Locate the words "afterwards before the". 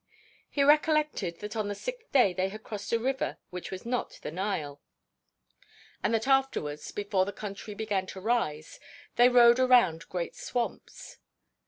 6.27-7.31